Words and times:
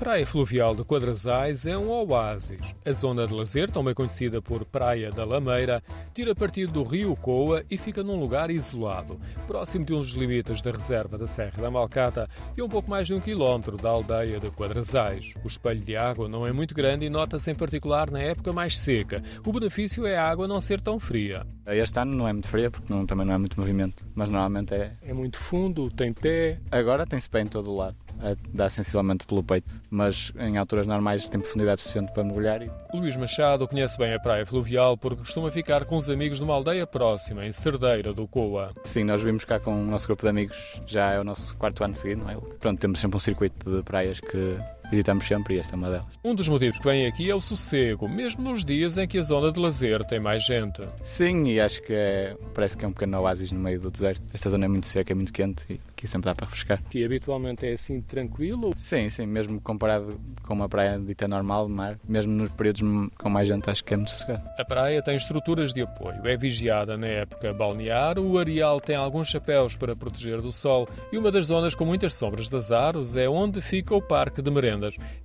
praia 0.00 0.26
fluvial 0.26 0.74
de 0.74 0.82
Quadrasais 0.82 1.66
é 1.66 1.76
um 1.76 1.90
oásis. 1.90 2.74
A 2.86 2.90
zona 2.90 3.26
de 3.26 3.34
lazer, 3.34 3.70
também 3.70 3.92
conhecida 3.92 4.40
por 4.40 4.64
Praia 4.64 5.10
da 5.10 5.26
Lameira, 5.26 5.82
tira 6.14 6.34
partido 6.34 6.72
do 6.72 6.82
rio 6.82 7.14
Coa 7.14 7.62
e 7.70 7.76
fica 7.76 8.02
num 8.02 8.18
lugar 8.18 8.50
isolado, 8.50 9.20
próximo 9.46 9.84
de 9.84 9.92
um 9.92 9.98
dos 9.98 10.12
limites 10.12 10.62
da 10.62 10.70
reserva 10.70 11.18
da 11.18 11.26
Serra 11.26 11.60
da 11.60 11.70
Malcata 11.70 12.30
e 12.56 12.62
um 12.62 12.68
pouco 12.68 12.88
mais 12.88 13.08
de 13.08 13.12
um 13.12 13.20
quilómetro 13.20 13.76
da 13.76 13.90
aldeia 13.90 14.40
de 14.40 14.50
Quadrasais. 14.50 15.34
O 15.44 15.46
espelho 15.46 15.84
de 15.84 15.94
água 15.94 16.26
não 16.30 16.46
é 16.46 16.52
muito 16.52 16.74
grande 16.74 17.04
e 17.04 17.10
nota-se 17.10 17.50
em 17.50 17.54
particular 17.54 18.10
na 18.10 18.22
época 18.22 18.54
mais 18.54 18.80
seca. 18.80 19.22
O 19.44 19.52
benefício 19.52 20.06
é 20.06 20.16
a 20.16 20.26
água 20.26 20.48
não 20.48 20.62
ser 20.62 20.80
tão 20.80 20.98
fria. 20.98 21.46
Este 21.66 21.98
ano 21.98 22.16
não 22.16 22.26
é 22.26 22.32
muito 22.32 22.48
fria 22.48 22.70
porque 22.70 22.90
não, 22.90 23.04
também 23.04 23.26
não 23.26 23.34
é 23.34 23.38
muito 23.38 23.60
movimento, 23.60 24.06
mas 24.14 24.30
normalmente 24.30 24.72
é. 24.72 24.96
É 25.02 25.12
muito 25.12 25.36
fundo, 25.36 25.90
tem 25.90 26.10
pé. 26.10 26.58
Agora 26.70 27.06
tem-se 27.06 27.28
pé 27.28 27.42
em 27.42 27.46
todo 27.46 27.70
o 27.70 27.76
lado 27.76 28.09
dá 28.52 28.68
sensivelmente 28.68 29.26
pelo 29.26 29.42
peito, 29.42 29.68
mas 29.90 30.32
em 30.38 30.56
alturas 30.56 30.86
normais 30.86 31.28
tem 31.28 31.40
profundidade 31.40 31.80
suficiente 31.80 32.12
para 32.12 32.24
mergulhar. 32.24 32.62
E... 32.62 32.70
Luís 32.94 33.16
Machado 33.16 33.66
conhece 33.66 33.96
bem 33.98 34.14
a 34.14 34.20
praia 34.20 34.44
fluvial 34.46 34.96
porque 34.96 35.18
costuma 35.18 35.50
ficar 35.50 35.84
com 35.84 35.96
os 35.96 36.08
amigos 36.10 36.40
numa 36.40 36.54
aldeia 36.54 36.86
próxima, 36.86 37.46
em 37.46 37.52
Cerdeira 37.52 38.12
do 38.12 38.26
Coa. 38.26 38.70
Sim, 38.84 39.04
nós 39.04 39.22
vimos 39.22 39.44
cá 39.44 39.58
com 39.58 39.72
o 39.72 39.84
nosso 39.84 40.06
grupo 40.06 40.22
de 40.22 40.28
amigos, 40.28 40.80
já 40.86 41.12
é 41.12 41.20
o 41.20 41.24
nosso 41.24 41.54
quarto 41.56 41.82
ano 41.84 41.94
seguido, 41.94 42.22
não 42.22 42.30
é? 42.30 42.36
Pronto, 42.58 42.78
temos 42.78 43.00
sempre 43.00 43.16
um 43.16 43.20
circuito 43.20 43.70
de 43.70 43.82
praias 43.82 44.20
que 44.20 44.58
visitamos 44.90 45.24
sempre 45.24 45.54
e 45.54 45.58
esta 45.58 45.74
é 45.74 45.76
uma 45.76 45.88
delas. 45.88 46.18
Um 46.24 46.34
dos 46.34 46.48
motivos 46.48 46.78
que 46.78 46.84
vem 46.84 47.06
aqui 47.06 47.30
é 47.30 47.34
o 47.34 47.40
sossego, 47.40 48.08
mesmo 48.08 48.42
nos 48.42 48.64
dias 48.64 48.98
em 48.98 49.06
que 49.06 49.18
a 49.18 49.22
zona 49.22 49.52
de 49.52 49.60
lazer 49.60 50.04
tem 50.04 50.18
mais 50.18 50.44
gente. 50.44 50.82
Sim, 51.02 51.44
e 51.44 51.60
acho 51.60 51.80
que 51.82 51.92
é, 51.92 52.36
parece 52.52 52.76
que 52.76 52.84
é 52.84 52.88
um 52.88 52.92
pequeno 52.92 53.20
oásis 53.20 53.52
no 53.52 53.60
meio 53.60 53.80
do 53.80 53.90
deserto. 53.90 54.22
Esta 54.34 54.50
zona 54.50 54.64
é 54.64 54.68
muito 54.68 54.86
seca, 54.86 55.12
é 55.12 55.14
muito 55.14 55.32
quente 55.32 55.64
e 55.70 55.80
aqui 56.00 56.08
sempre 56.08 56.30
dá 56.30 56.34
para 56.34 56.46
refrescar. 56.46 56.82
Que 56.88 57.04
habitualmente 57.04 57.66
é 57.66 57.72
assim 57.72 58.00
tranquilo? 58.00 58.72
Sim, 58.76 59.08
sim, 59.08 59.26
mesmo 59.26 59.60
comparado 59.60 60.18
com 60.42 60.54
uma 60.54 60.68
praia 60.68 60.98
dita 60.98 61.28
normal 61.28 61.66
de 61.66 61.72
mar, 61.72 61.98
mesmo 62.08 62.32
nos 62.32 62.50
períodos 62.50 62.80
com 63.18 63.28
mais 63.28 63.46
gente, 63.46 63.68
acho 63.68 63.84
que 63.84 63.92
é 63.92 63.96
muito 63.96 64.10
sossegado. 64.10 64.42
A 64.58 64.64
praia 64.64 65.02
tem 65.02 65.14
estruturas 65.14 65.72
de 65.72 65.82
apoio, 65.82 66.26
é 66.26 66.36
vigiada 66.36 66.96
na 66.96 67.06
época 67.06 67.52
balnear, 67.52 68.18
o 68.18 68.38
areal 68.38 68.80
tem 68.80 68.96
alguns 68.96 69.28
chapéus 69.28 69.76
para 69.76 69.94
proteger 69.94 70.40
do 70.40 70.50
sol 70.50 70.88
e 71.12 71.18
uma 71.18 71.30
das 71.30 71.46
zonas 71.46 71.74
com 71.74 71.84
muitas 71.84 72.14
sombras 72.14 72.48
das 72.48 72.72
aros 72.72 73.16
é 73.16 73.28
onde 73.28 73.60
fica 73.60 73.94
o 73.94 74.00
parque 74.00 74.40
de 74.40 74.50
merenda 74.50 74.80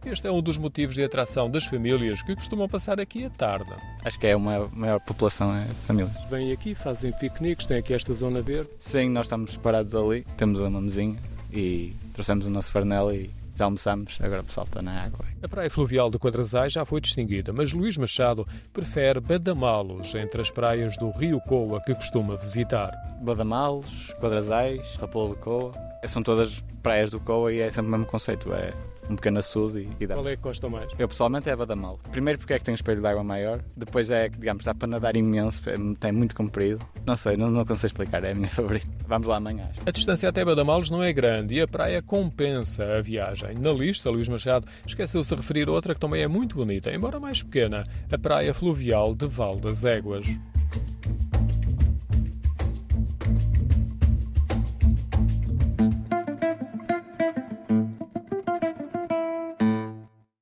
este 0.05 0.27
é 0.27 0.31
um 0.31 0.41
dos 0.41 0.57
motivos 0.57 0.95
de 0.95 1.03
atração 1.03 1.49
das 1.49 1.65
famílias 1.65 2.21
que 2.21 2.35
costumam 2.35 2.67
passar 2.67 2.99
aqui 2.99 3.25
à 3.25 3.29
tarde. 3.29 3.73
Acho 4.05 4.19
que 4.19 4.27
é 4.27 4.35
uma 4.35 4.69
maior 4.71 4.99
população, 4.99 5.55
é 5.55 5.65
famílias. 5.87 6.13
Vêm 6.29 6.51
aqui, 6.51 6.75
fazem 6.75 7.11
piqueniques, 7.11 7.65
têm 7.65 7.77
aqui 7.77 7.91
esta 7.91 8.13
zona 8.13 8.39
verde? 8.39 8.69
Sim, 8.77 9.09
nós 9.09 9.25
estamos 9.25 9.57
parados 9.57 9.95
ali, 9.95 10.23
temos 10.37 10.59
uma 10.59 10.79
mesinha 10.79 11.17
e 11.51 11.95
trouxemos 12.13 12.45
o 12.45 12.51
nosso 12.51 12.69
farnel 12.69 13.11
e 13.11 13.31
já 13.55 13.65
almoçamos, 13.65 14.19
agora 14.21 14.41
o 14.41 14.43
pessoal 14.43 14.65
está 14.65 14.79
na 14.79 15.05
água. 15.05 15.25
A 15.41 15.47
praia 15.47 15.71
fluvial 15.71 16.11
de 16.11 16.19
Quadrasais 16.19 16.73
já 16.73 16.85
foi 16.85 17.01
distinguida, 17.01 17.51
mas 17.51 17.73
Luís 17.73 17.97
Machado 17.97 18.47
prefere 18.71 19.19
Badamalos 19.19 20.13
entre 20.13 20.39
as 20.39 20.51
praias 20.51 20.95
do 20.97 21.09
Rio 21.09 21.39
Coa 21.41 21.81
que 21.81 21.95
costuma 21.95 22.35
visitar. 22.35 22.91
Badamalos, 23.21 24.13
Quadrasais, 24.19 24.85
Rapolo 24.97 25.33
de 25.33 25.41
Coa, 25.41 25.71
são 26.05 26.21
todas 26.21 26.63
praias 26.83 27.09
do 27.09 27.19
Coa 27.19 27.51
e 27.51 27.59
é 27.59 27.71
sempre 27.71 27.87
o 27.87 27.91
mesmo 27.91 28.05
conceito, 28.05 28.53
é 28.53 28.71
um 29.09 29.15
pequeno 29.15 29.39
açude 29.39 29.79
e, 29.79 30.03
e 30.03 30.07
dá. 30.07 30.15
Qual 30.15 30.27
é 30.27 30.35
que 30.35 30.41
gosta 30.41 30.69
mais? 30.69 30.91
Eu 30.97 31.07
pessoalmente 31.07 31.49
é 31.49 31.55
Badamal. 31.55 31.99
Primeiro 32.11 32.39
porque 32.39 32.53
é 32.53 32.59
que 32.59 32.65
tem 32.65 32.73
um 32.73 32.75
espelho 32.75 33.01
de 33.01 33.07
água 33.07 33.23
maior, 33.23 33.61
depois 33.75 34.09
é 34.11 34.29
que, 34.29 34.37
digamos, 34.37 34.63
dá 34.65 34.73
para 34.73 34.87
nadar 34.87 35.15
imenso, 35.15 35.61
é, 35.69 35.75
tem 35.99 36.11
muito 36.11 36.35
comprido. 36.35 36.79
Não 37.05 37.15
sei, 37.15 37.37
não, 37.37 37.49
não 37.49 37.65
consigo 37.65 37.87
explicar, 37.87 38.23
é 38.23 38.31
a 38.31 38.35
minha 38.35 38.49
favorita. 38.49 38.87
Vamos 39.07 39.27
lá 39.27 39.37
amanhã. 39.37 39.69
A 39.85 39.91
distância 39.91 40.29
até 40.29 40.43
Badamalos 40.43 40.89
não 40.89 41.03
é 41.03 41.11
grande 41.13 41.55
e 41.55 41.61
a 41.61 41.67
praia 41.67 42.01
compensa 42.01 42.97
a 42.97 43.01
viagem. 43.01 43.55
Na 43.59 43.71
lista, 43.71 44.09
Luís 44.09 44.27
Machado 44.27 44.67
esqueceu-se 44.85 45.29
de 45.29 45.35
referir 45.35 45.69
outra 45.69 45.93
que 45.93 45.99
também 45.99 46.21
é 46.21 46.27
muito 46.27 46.55
bonita, 46.55 46.91
embora 46.91 47.19
mais 47.19 47.43
pequena, 47.43 47.83
a 48.11 48.17
praia 48.17 48.53
fluvial 48.53 49.13
de 49.13 49.27
Val 49.27 49.57
das 49.57 49.85
Éguas. 49.85 50.25